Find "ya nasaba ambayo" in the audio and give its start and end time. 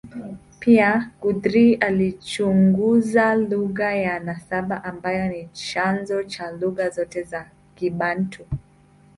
3.95-5.27